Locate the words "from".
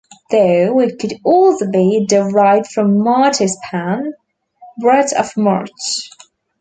2.71-3.03